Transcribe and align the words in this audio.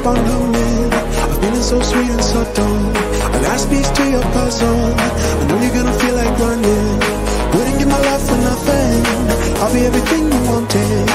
keep 0.00 0.06
on 0.06 0.16
coming 0.16 0.92
I've 0.92 1.40
been 1.40 1.56
so 1.56 1.80
sweet 1.80 2.10
and 2.10 2.24
so 2.24 2.40
dumb. 2.54 2.92
My 3.32 3.40
last 3.46 3.68
piece 3.70 3.90
to 3.90 4.10
your 4.10 4.22
puzzle. 4.22 4.94
I 5.40 5.46
know 5.48 5.60
you're 5.62 5.74
gonna 5.74 5.98
feel 6.00 6.14
like 6.14 6.38
running. 6.38 6.98
Wouldn't 7.54 7.78
give 7.78 7.88
my 7.88 8.00
life 8.08 8.24
for 8.28 8.38
nothing. 8.48 9.02
I'll 9.60 9.72
be 9.72 9.80
everything 9.90 10.24
you 10.32 10.40
wanted. 10.50 11.06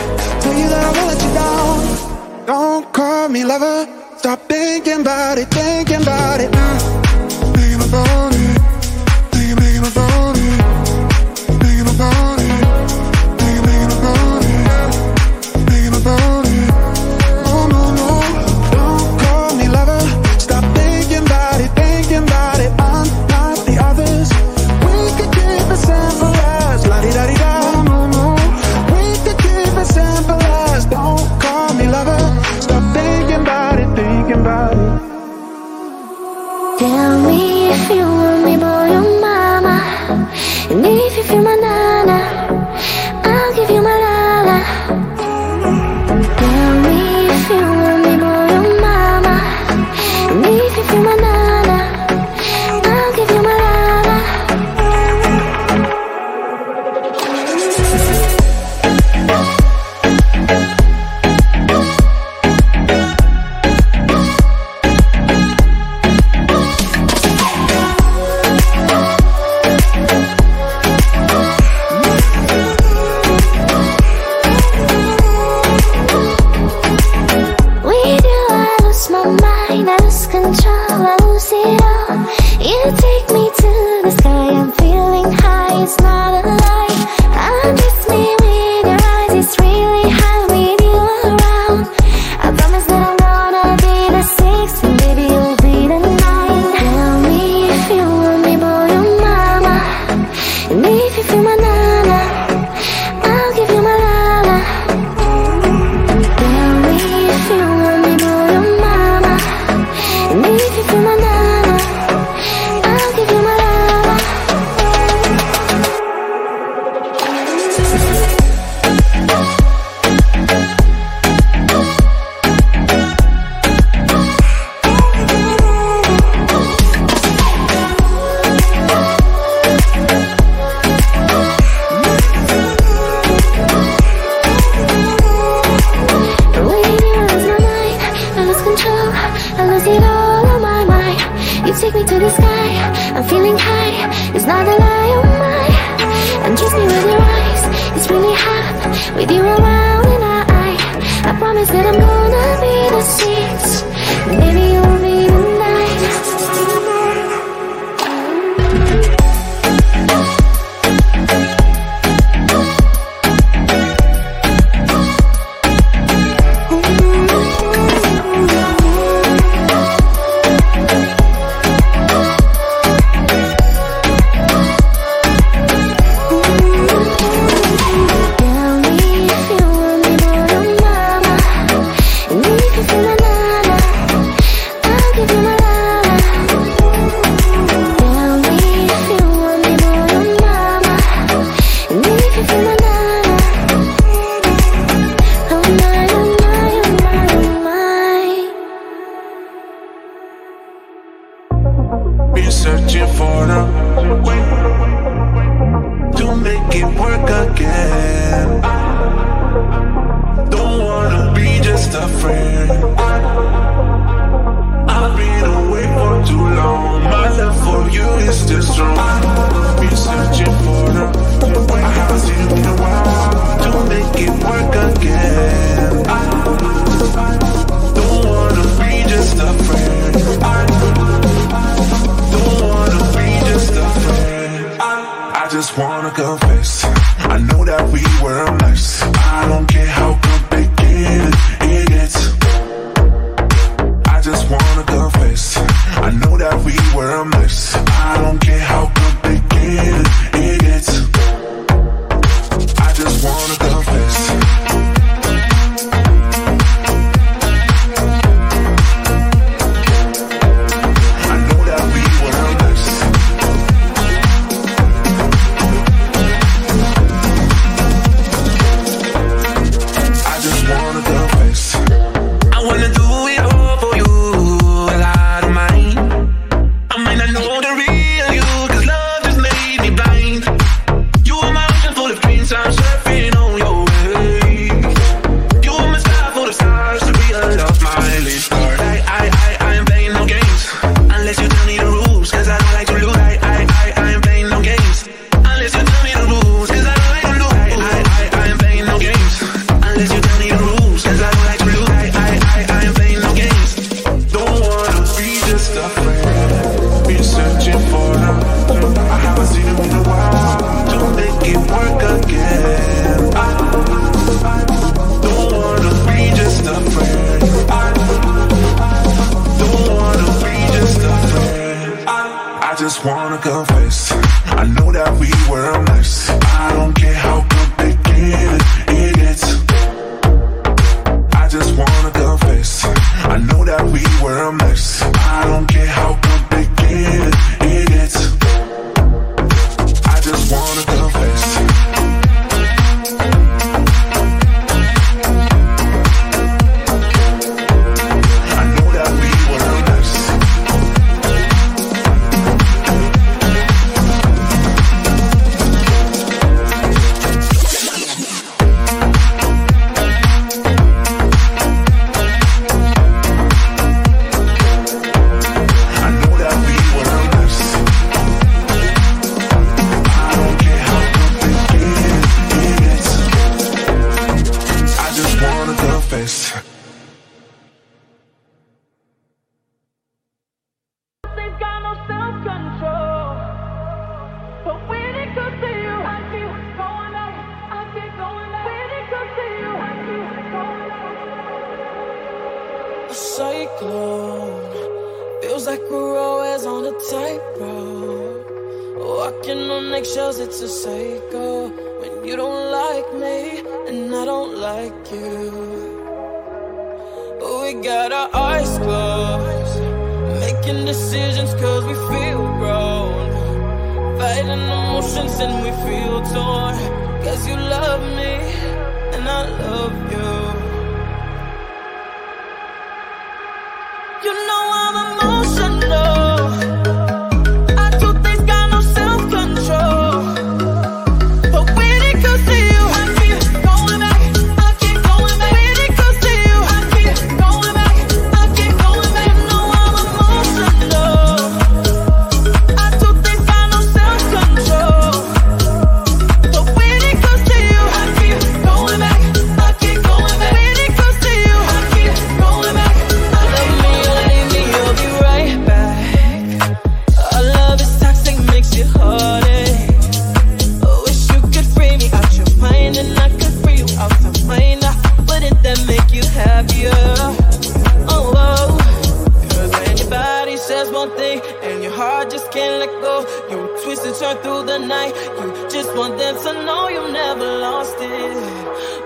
Tell 0.42 0.56
you 0.62 0.68
that 0.74 0.84
I 0.88 0.92
won't 0.96 1.08
let 1.12 1.22
you 1.26 1.34
down. 1.44 2.46
Don't 2.46 2.94
call 2.94 3.30
me 3.30 3.44
lover. 3.44 3.88
Stop 4.18 4.40
thinking 4.48 5.02
about 5.02 5.38
it, 5.38 5.48
thinking 5.48 6.02
about 6.02 6.42
it. 6.42 6.52
Mm. 6.52 6.80
Thinking 7.56 7.90
about 7.90 8.34
it 8.34 8.62
Thinking, 9.32 9.58
thinking 9.58 9.92
about 9.92 10.10
it 10.10 10.15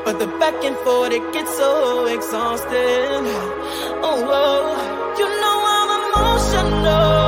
But 0.09 0.17
the 0.17 0.25
back 0.39 0.55
and 0.63 0.75
forth, 0.77 1.11
it 1.11 1.33
gets 1.33 1.55
so 1.55 2.07
exhausting. 2.07 3.25
Oh, 4.01 4.25
oh. 4.27 5.15
you 5.19 5.27
know 5.39 5.57
I'm 5.75 5.91
emotional. 6.01 7.18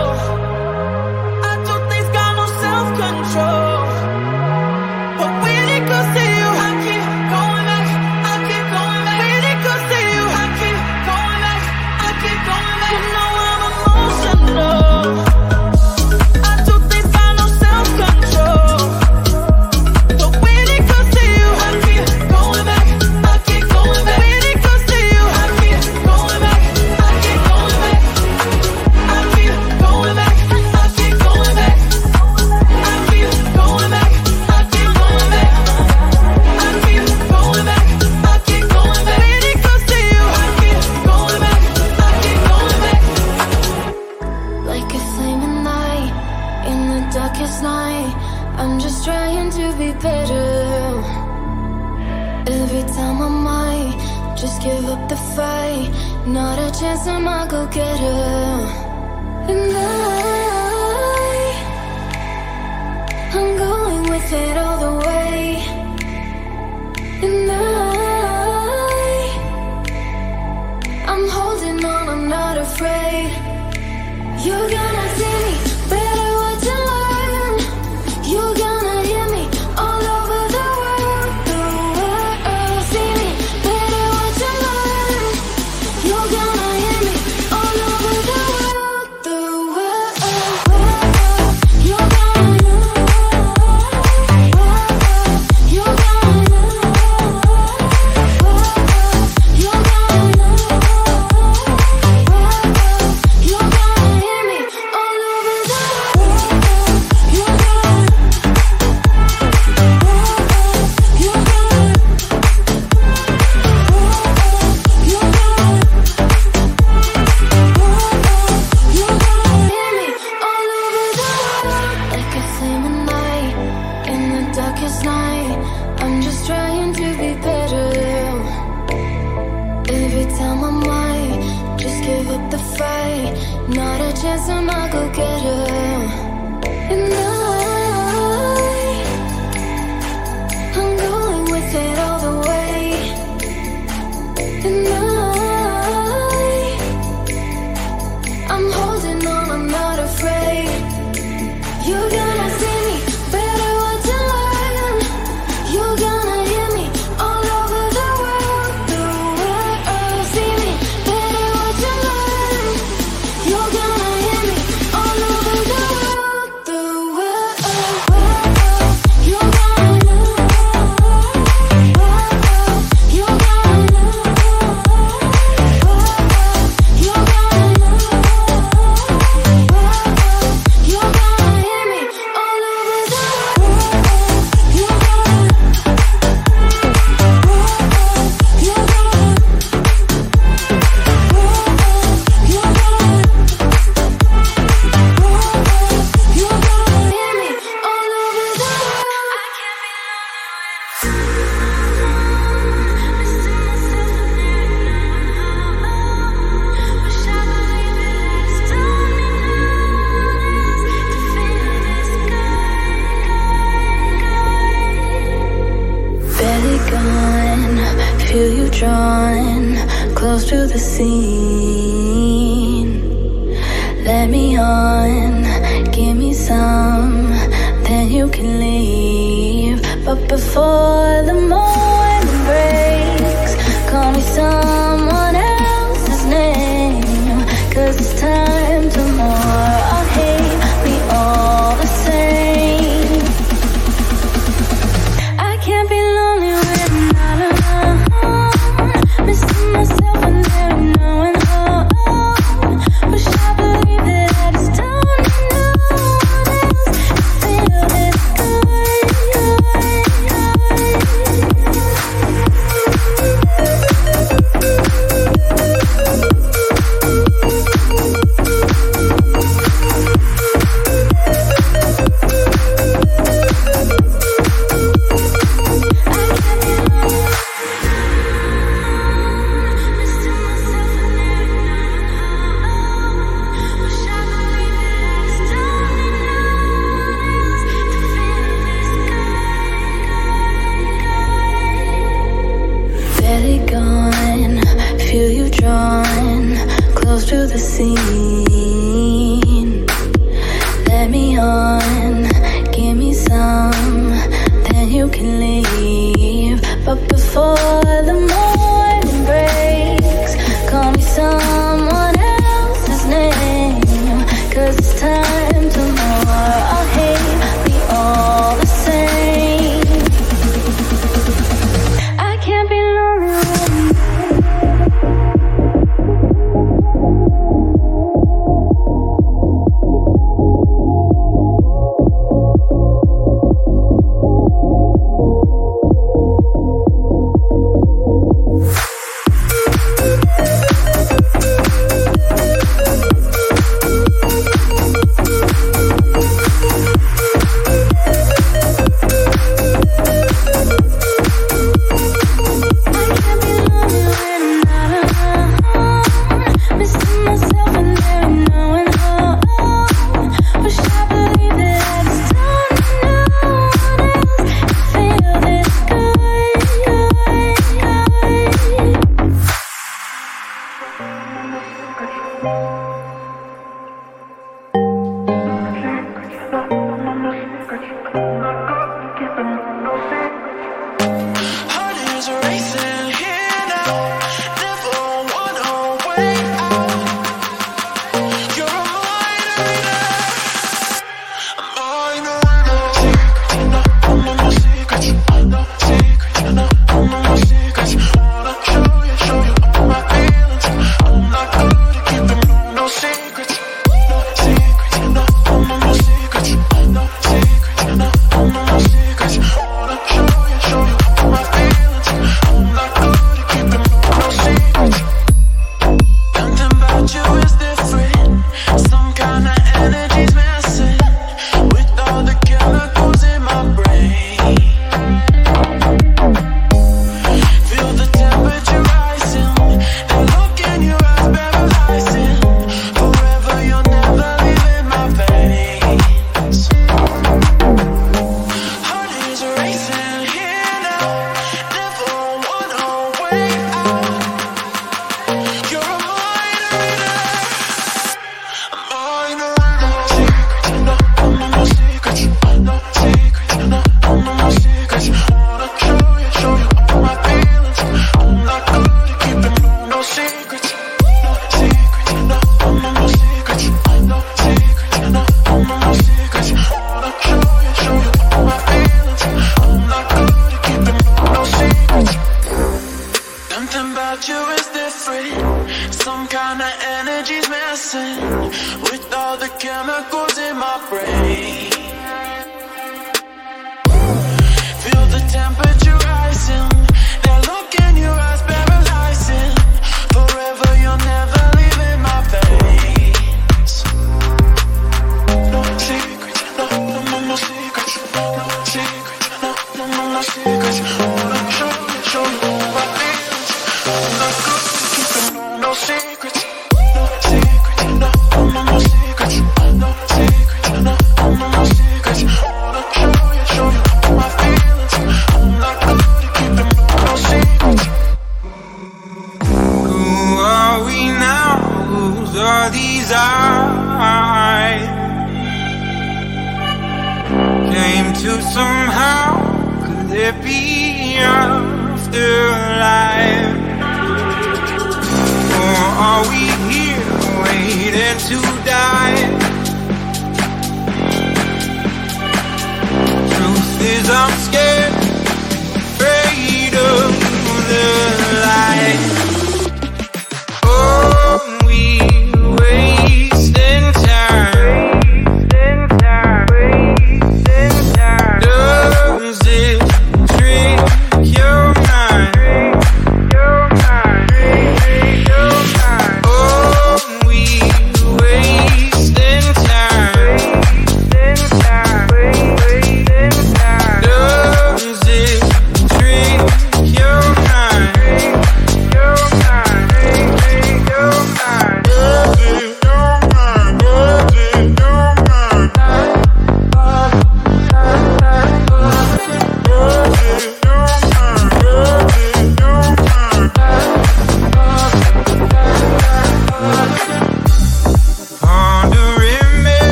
fight. 132.82 133.34
Not 133.70 134.00
a 134.10 134.12
chance, 134.22 134.50
I'm 134.50 134.66
not 134.66 134.92
gonna 134.92 135.16
get 135.16 135.42
her. 135.46 137.31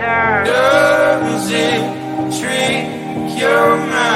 Does 0.00 1.50
it 1.50 2.40
trick 2.40 3.38
your 3.38 3.76
mind? 3.76 4.09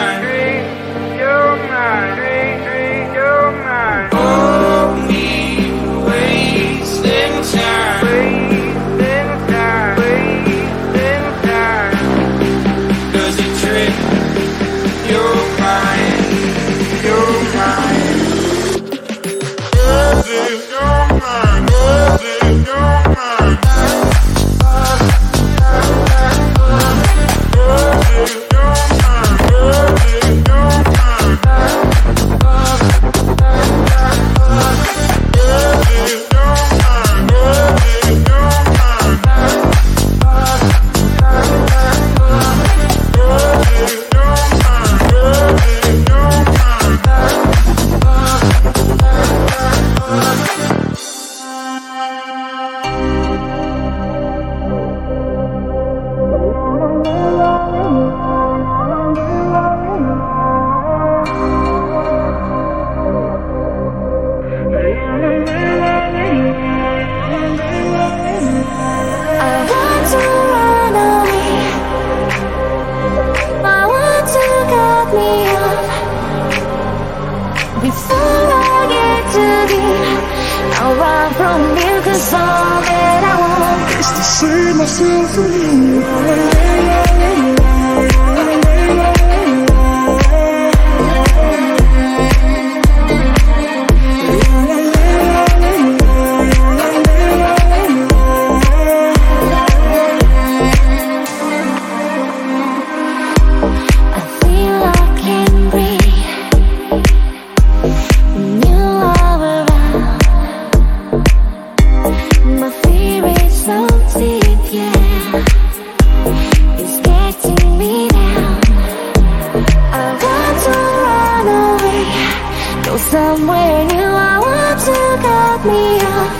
Go 122.94 123.00
somewhere 123.00 123.85
new, 123.87 124.12
I 124.30 124.38
want 124.38 124.78
to 124.87 124.98
cut 125.26 125.66
me 125.66 125.98
off, 126.14 126.30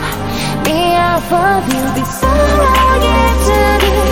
me 0.62 0.80
off 0.94 1.32
of 1.32 1.66
you, 1.66 1.82
be 1.96 2.04
sorry 2.06 2.66
I 2.70 2.94
get 3.02 3.34
to 3.46 3.58
you 3.86 4.06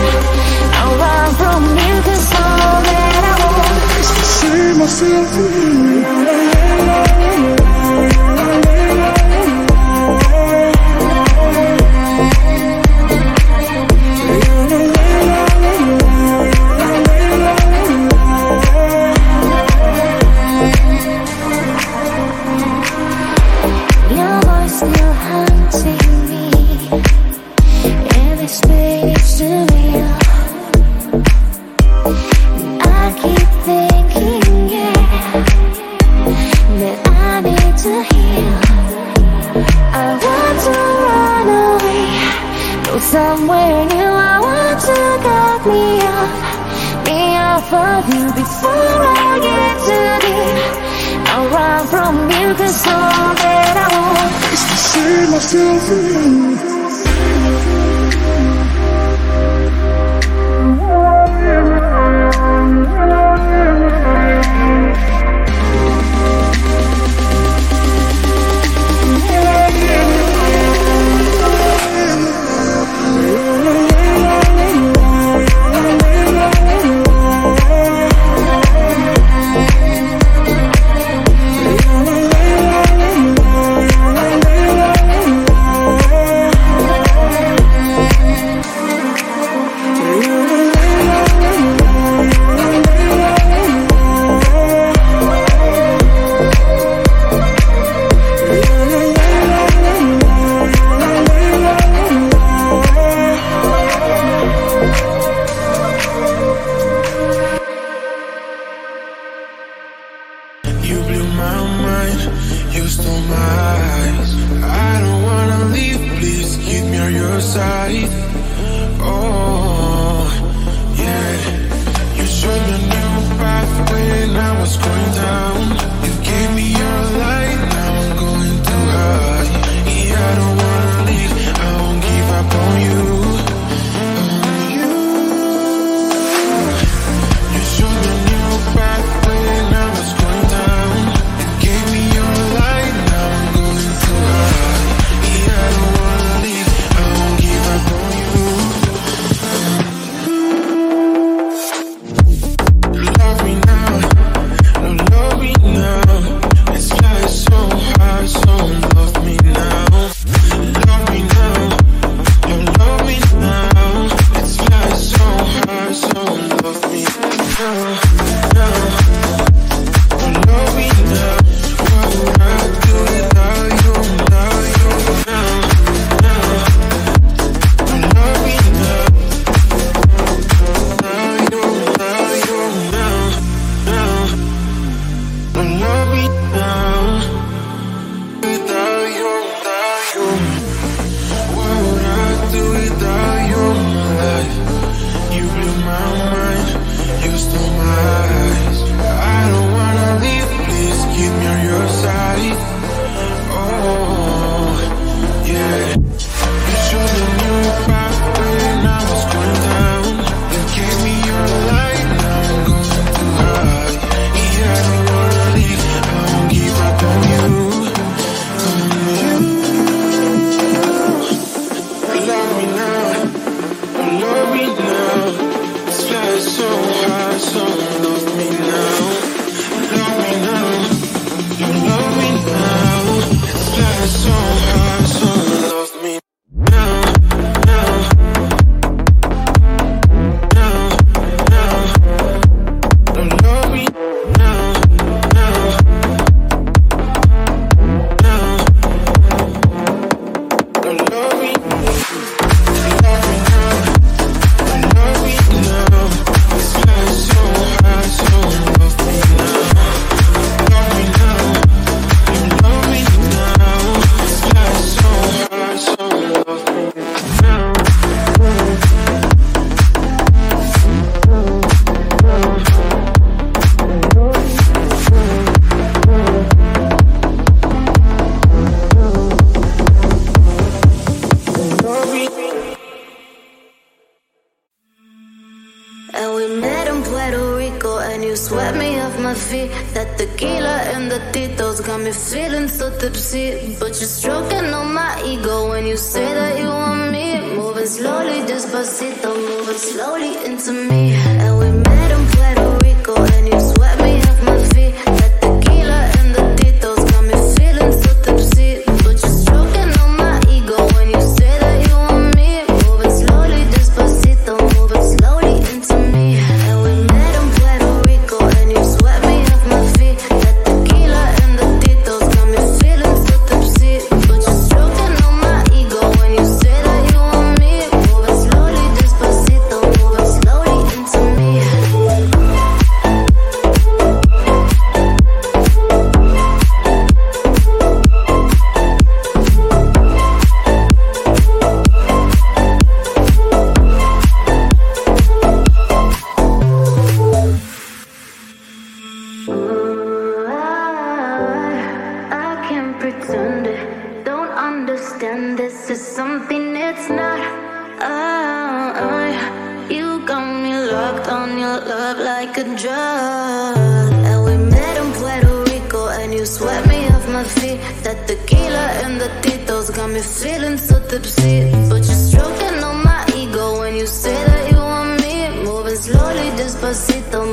I 0.74 0.86
want 1.02 1.32
from 1.38 1.62
you, 1.78 1.94
cause 2.02 2.32
all 2.34 2.82
that 2.82 3.22
I 3.30 3.46
want. 3.46 3.78
Is 4.00 4.10
to 4.10 4.24
see 4.34 4.70
myself 4.76 5.38
in 5.38 6.46
you. 6.48 6.51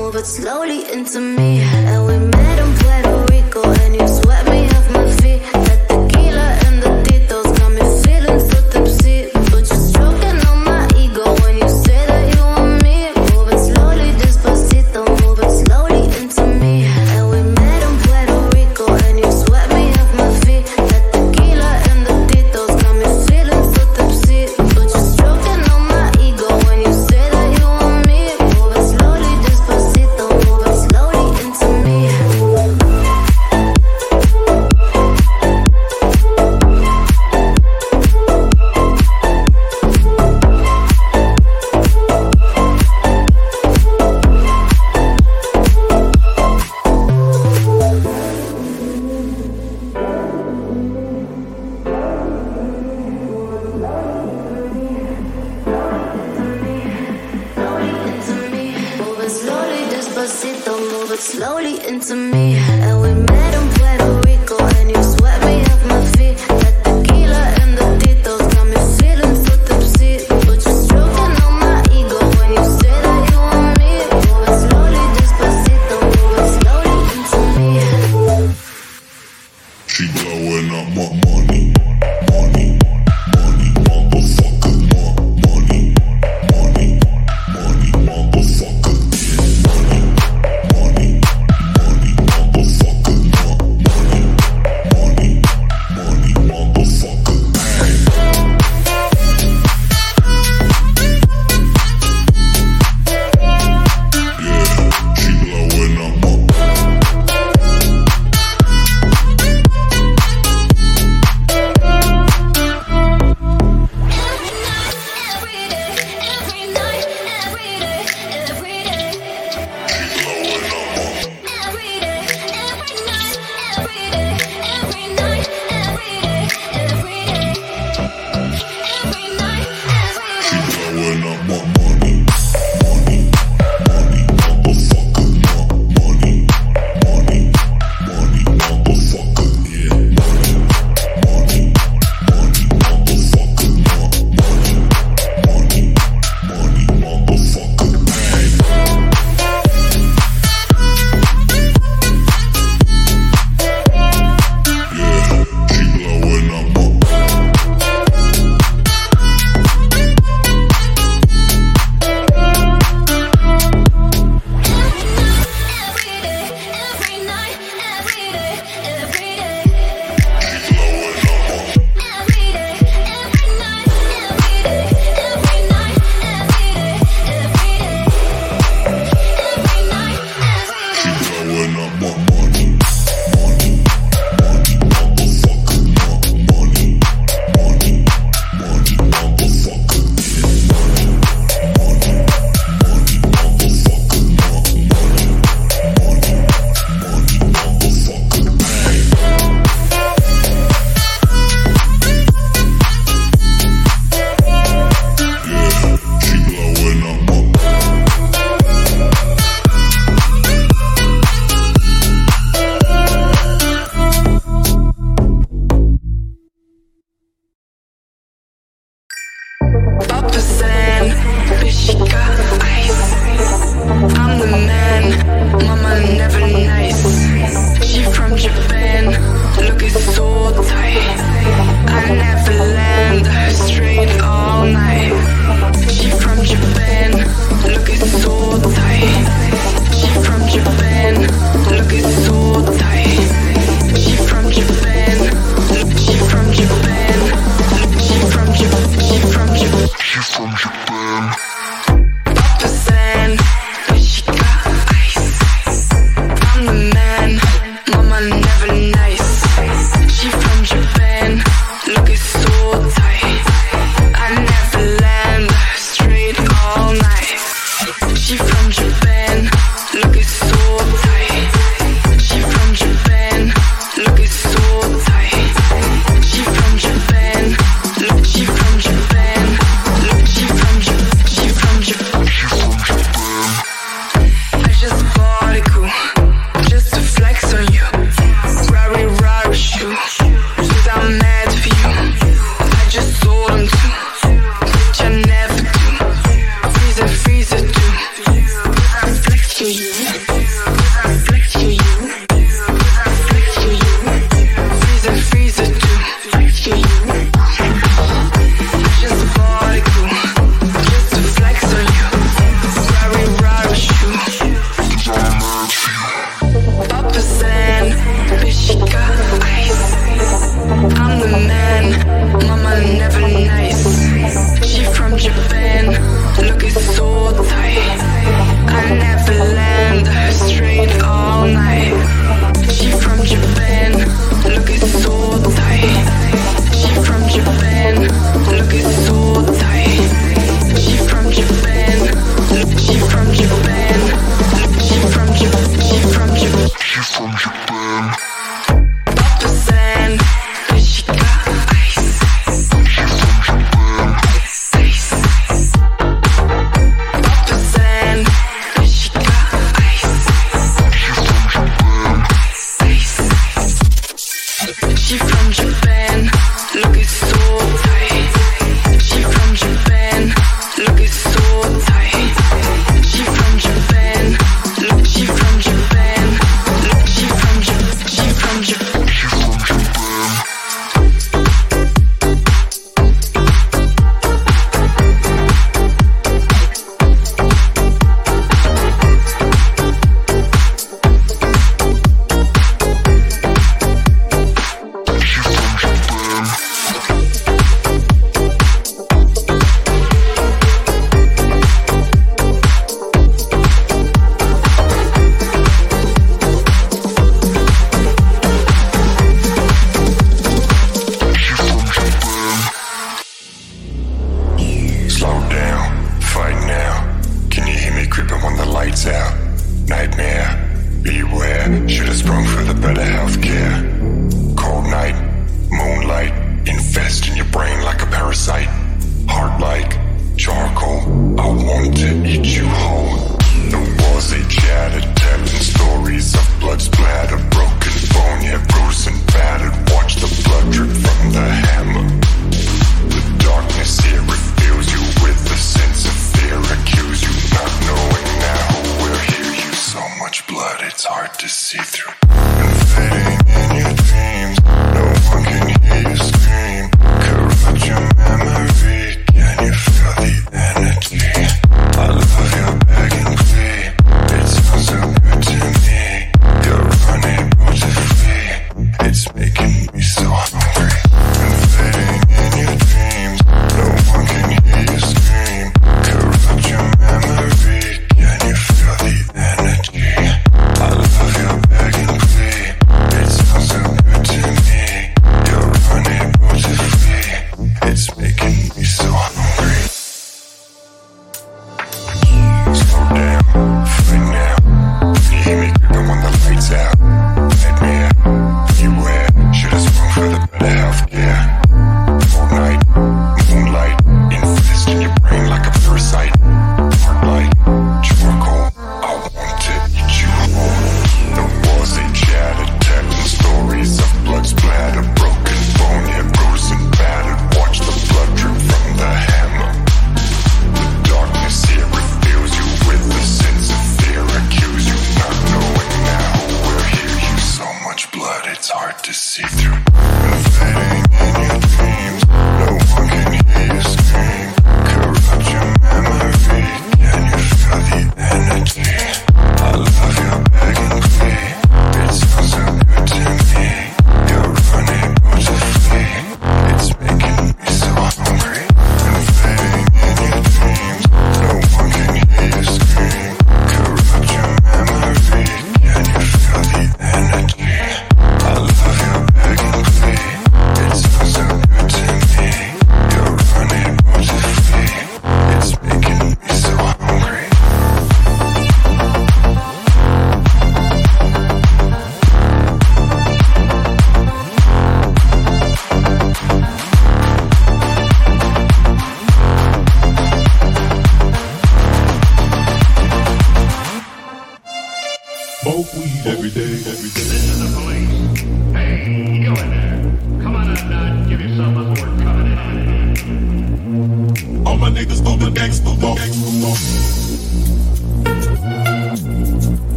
Motherfucker 0.00 2.39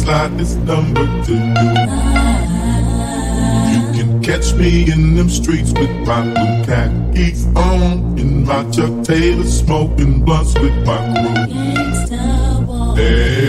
slide 0.00 0.38
this 0.38 0.54
number 0.54 1.04
to 1.26 1.32
you. 1.32 1.80
You 3.68 3.80
can 3.96 4.22
catch 4.22 4.54
me 4.54 4.90
in 4.90 5.14
them 5.16 5.28
streets 5.28 5.72
with 5.72 5.90
my 6.06 6.22
blue 6.22 6.64
khakis 6.64 7.46
on, 7.54 8.18
in 8.18 8.46
my 8.46 8.62
Chuck 8.70 9.04
Taylor 9.04 9.44
smoking 9.44 10.24
blunts 10.24 10.54
with 10.58 10.76
my 10.86 10.98
crew. 11.14 12.94
Hey 12.96 13.39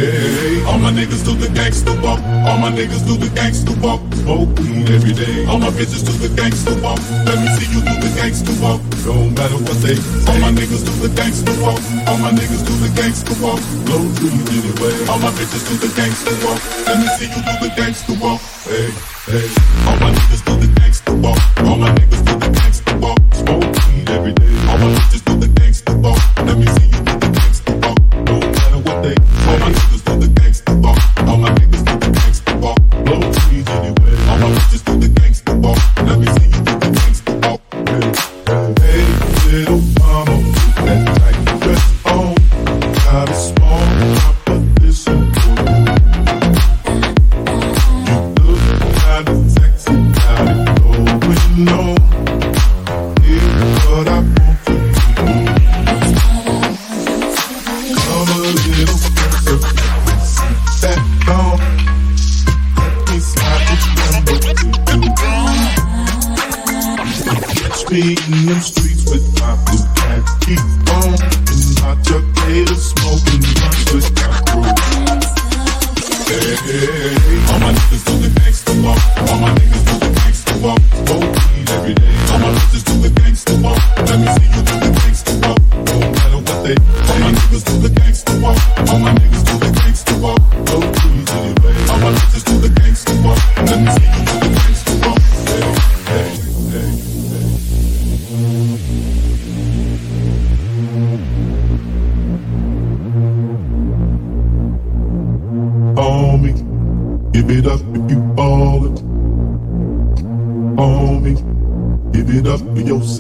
my 0.92 1.00
niggas 1.00 1.24
do 1.24 1.34
the 1.36 1.48
gangsta 1.48 1.94
walk. 2.04 2.20
All 2.48 2.58
my 2.58 2.70
niggas 2.72 3.06
do 3.08 3.16
the 3.16 3.28
gangsta 3.32 3.72
walk. 3.82 4.02
Smoke 4.14 4.50
weed 4.60 4.90
every 4.92 5.14
day. 5.14 5.46
All 5.46 5.58
my 5.58 5.70
bitches 5.70 6.04
do 6.04 6.12
the 6.20 6.28
gangsta 6.36 6.76
walk. 6.84 7.00
Let 7.26 7.40
me 7.40 7.48
see 7.56 7.72
you 7.72 7.80
do 7.80 7.96
the 7.96 8.12
gangsta 8.20 8.52
walk. 8.60 8.82
No 9.08 9.30
matter 9.32 9.56
what 9.56 9.78
they 9.80 9.96
say. 9.96 10.28
All 10.28 10.40
my 10.40 10.52
niggas 10.52 10.84
do 10.84 10.92
the 11.00 11.10
gangsta 11.16 11.54
walk. 11.64 11.80
All 12.08 12.18
my 12.20 12.32
niggas 12.32 12.64
do 12.68 12.76
the 12.84 12.92
gangsta 13.00 13.32
walk. 13.40 13.62
Blow 13.88 14.04
weed 14.20 14.48
anyway. 14.52 14.94
All 15.08 15.20
my 15.20 15.32
bitches 15.32 15.64
do 15.64 15.76
the 15.80 15.90
gangsta 15.96 16.32
walk. 16.44 16.60
Let 16.86 17.00
me 17.00 17.08
see 17.16 17.30
you 17.32 17.40
do 17.40 17.54
the 17.64 17.70
gangsta 17.72 18.14
walk. 18.20 18.42
Hey, 18.68 18.92
hey. 19.32 19.48
All 19.88 19.98
my 20.04 20.12
niggas 20.12 20.44
do 20.44 20.54
the 20.60 20.68
gangsta 20.76 21.12
walk. 21.24 21.40
All 21.64 21.78
my 21.78 21.90
niggas 21.96 22.24
do 22.28 22.34
the 22.36 22.50
gangsta 22.52 22.94
walk. 23.00 23.20
Smoke 23.32 23.64
weed 23.64 24.10
every 24.10 24.34
day. 24.34 24.54
All 24.68 24.78
my 24.78 24.92
bitches 25.00 25.21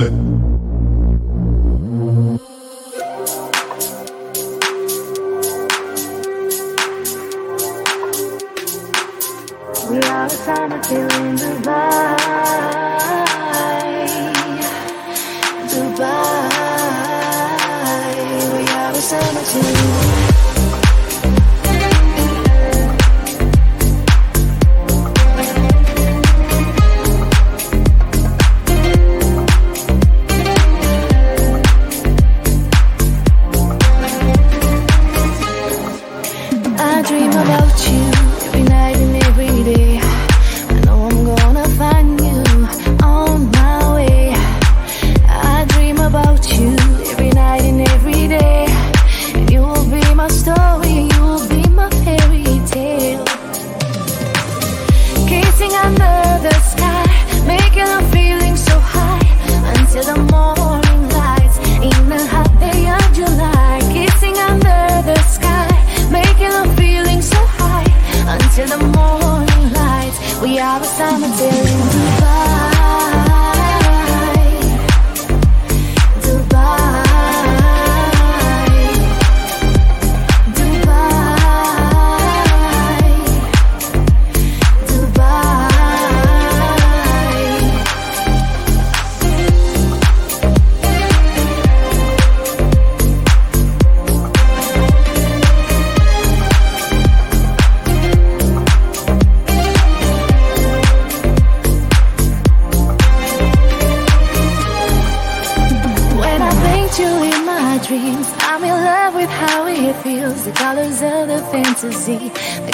say. 0.01 0.70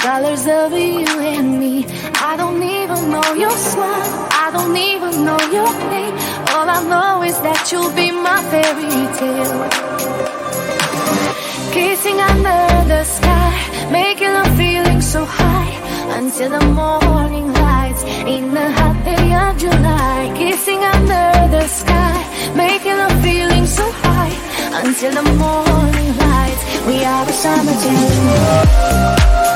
colors 0.08 0.48
of 0.48 0.72
you 0.72 1.20
and 1.36 1.60
me. 1.60 1.86
I 2.30 2.34
don't 2.42 2.64
even 2.64 3.02
know 3.14 3.30
your 3.44 3.58
smile, 3.72 4.12
I 4.46 4.48
don't 4.56 4.78
even 4.92 5.14
know 5.28 5.42
your 5.58 5.72
name. 5.94 6.16
All 6.54 6.68
I 6.78 6.80
know 6.92 7.24
is 7.30 7.38
that 7.48 7.62
you'll 7.70 7.96
be 8.02 8.08
my 8.28 8.40
fairy 8.50 9.04
tale. 9.20 9.60
Kissing 11.76 12.20
under 12.32 12.64
the 12.92 13.04
sky, 13.18 13.52
making 14.00 14.34
a 14.44 14.48
feeling 14.60 15.02
so 15.14 15.22
high 15.26 15.74
until 16.20 16.50
the 16.58 16.66
morning 16.80 17.48
lights 17.66 18.04
in 18.36 18.44
the 18.58 18.68
hot 18.78 18.98
day 19.10 19.28
of 19.44 19.52
July. 19.64 20.20
Kissing 20.40 20.82
under 20.96 21.28
the 21.56 21.66
sky, 21.80 22.18
making 22.66 23.00
a 23.08 23.12
feeling 23.26 23.66
so 23.80 23.86
high 24.04 24.36
until 24.86 25.12
the 25.20 25.28
morning 25.44 26.10
lights. 26.24 26.64
We 26.88 26.96
are 27.04 27.26
a 27.34 27.36
summer 27.44 27.78
day. 27.84 29.47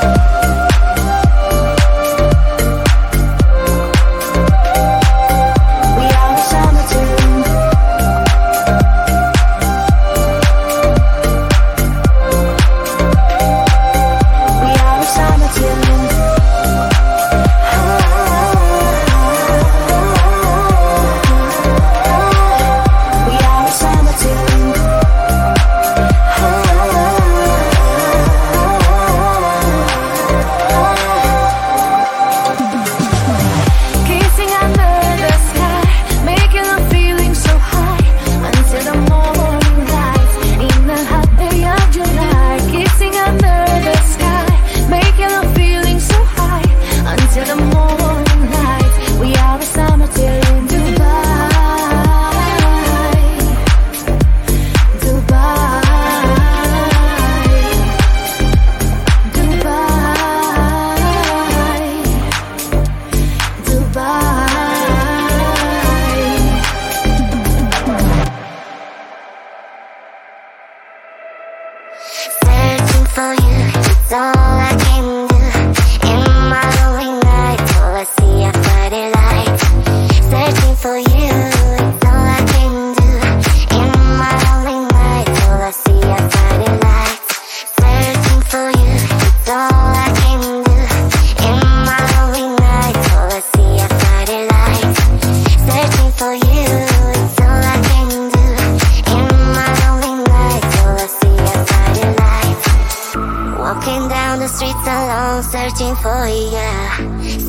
streets 104.61 104.85
alone, 104.85 105.41
searching 105.41 105.95
for 106.05 106.29
you. 106.29 106.69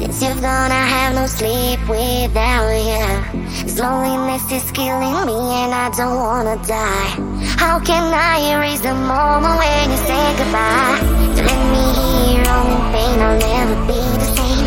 Since 0.01 0.23
you've 0.23 0.41
gone, 0.41 0.73
I 0.73 0.85
have 0.95 1.15
no 1.15 1.27
sleep 1.27 1.81
without 1.85 2.73
you. 2.73 3.05
This 3.65 3.79
loneliness 3.79 4.51
is 4.51 4.65
killing 4.73 5.19
me, 5.29 5.37
and 5.61 5.75
I 5.77 5.93
don't 5.93 6.17
wanna 6.17 6.57
die. 6.65 7.13
How 7.61 7.79
can 7.81 8.05
I 8.15 8.57
erase 8.57 8.81
the 8.81 8.95
moment 8.95 9.57
when 9.61 9.91
you 9.93 9.99
say 10.09 10.25
goodbye? 10.41 10.97
You 11.37 11.43
let 11.53 11.65
me 11.75 11.85
hear 12.01 12.49
only 12.57 12.81
pain, 12.97 13.17
I'll 13.21 13.39
never 13.45 13.77
be 13.89 14.01
the 14.23 14.29
same. 14.37 14.65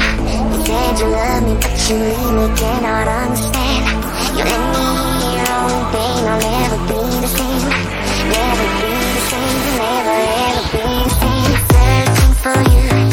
You 0.53 0.59
said 0.67 0.99
you 1.01 1.07
love 1.17 1.41
me, 1.47 1.53
but 1.63 1.75
you 1.89 1.95
leave 1.97 2.31
me, 2.37 2.45
cannot 2.61 3.07
understand. 3.23 3.83
You 4.37 4.43
let 4.51 4.65
me 4.75 4.85
hear 5.17 5.45
only 5.57 5.83
pain, 5.93 6.21
I'll 6.29 6.41
never 6.45 6.77
be 6.89 6.99
the 7.21 7.27
same. 7.27 7.54
for 12.45 12.61
you. 12.69 13.04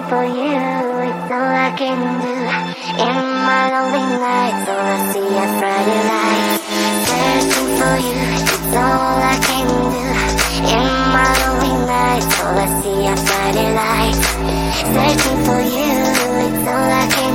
waiting 0.00 0.08
for 0.08 0.24
you. 0.24 0.80
It's 1.10 1.30
all 1.30 1.54
I 1.54 1.74
can 1.76 2.20
do. 2.20 2.34
In 3.00 3.16
my 3.48 3.70
lonely 3.72 4.06
nights, 4.18 4.68
all 4.68 4.78
I 4.78 5.12
see 5.12 5.36
are 5.42 5.52
Friday 5.58 6.00
lights. 6.10 6.64
Searching 7.08 7.70
for 7.78 7.96
you. 8.06 8.20
It's 8.40 8.76
all 8.76 9.18
I 9.20 9.38
can 9.48 9.66
do. 9.92 10.04
In 10.76 10.88
my 11.14 11.30
lonely 11.42 11.74
nights, 11.86 12.40
all 12.40 12.58
I 12.58 12.68
see 12.82 13.06
are 13.08 13.16
Friday 13.16 13.68
lights. 13.80 14.26
Searching 14.94 15.38
for 15.44 15.60
you. 15.60 15.90
It's 16.46 16.68
all 16.68 16.90
I 16.90 17.06
can. 17.10 17.29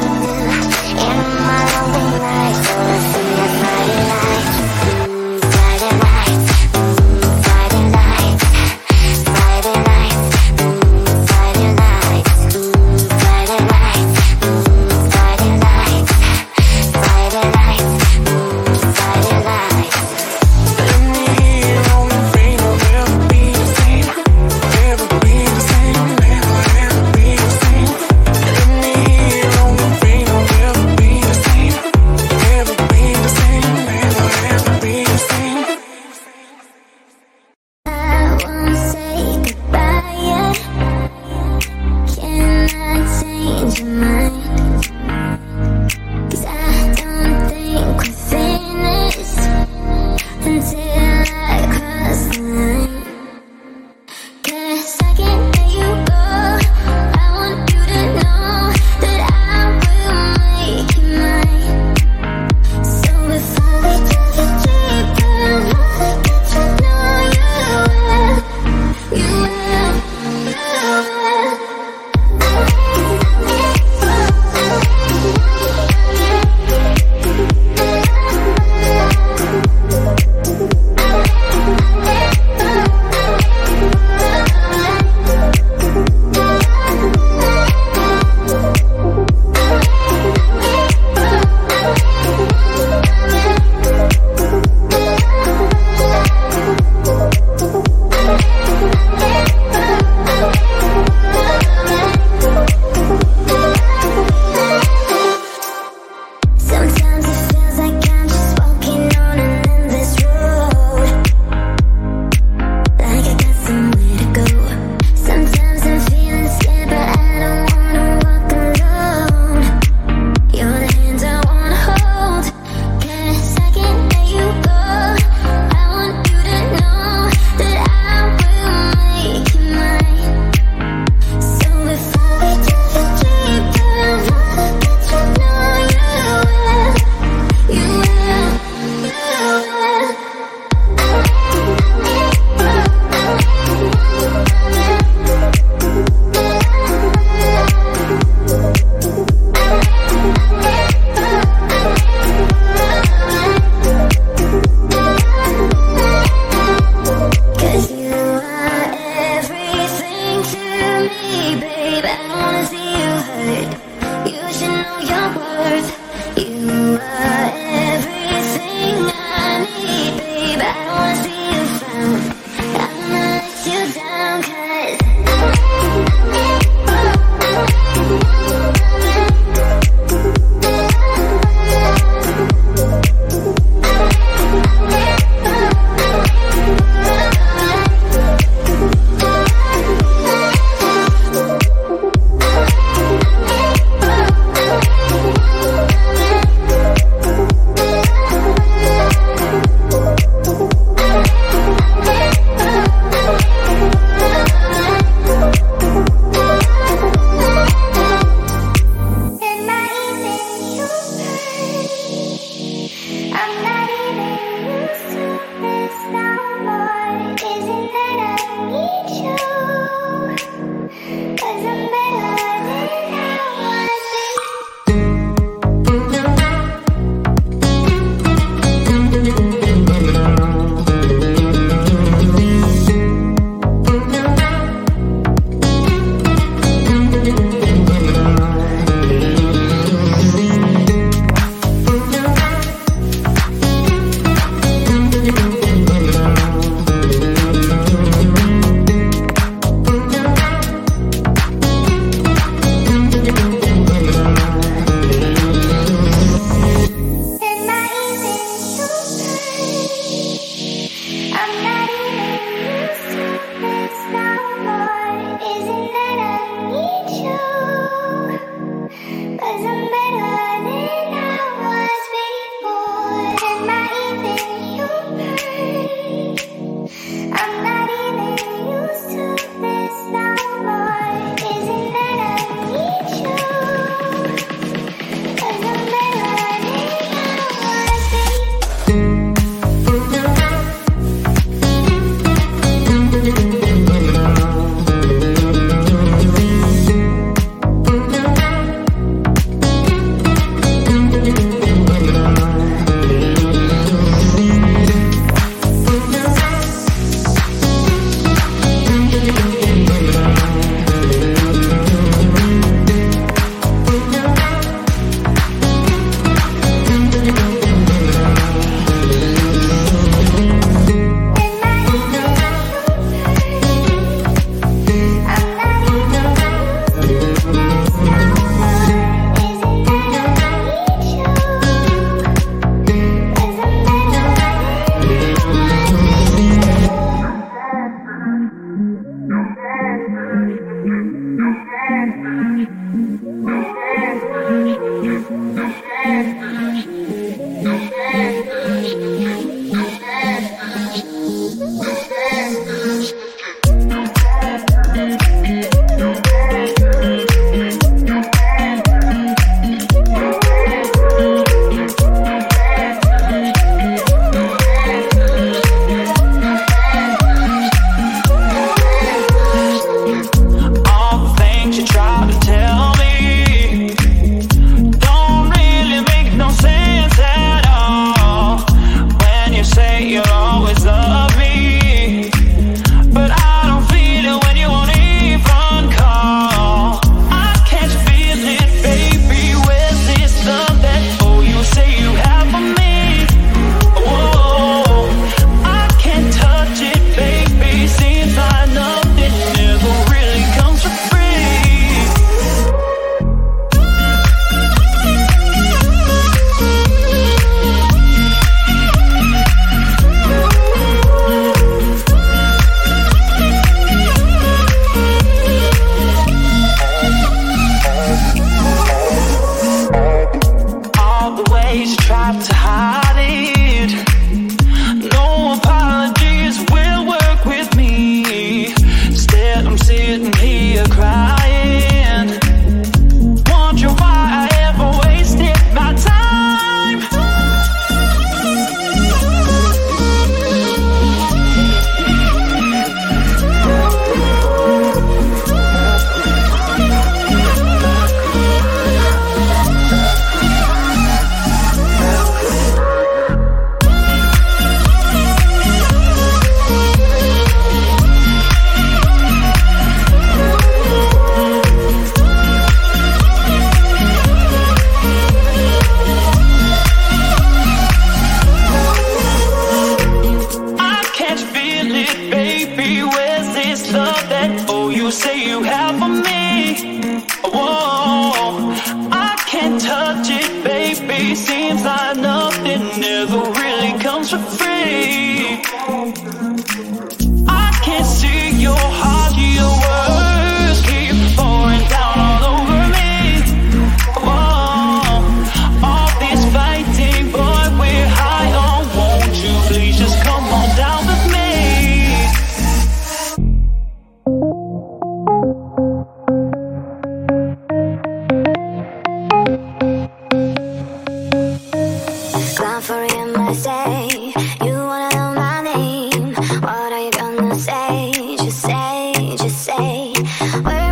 Where 520.25 520.84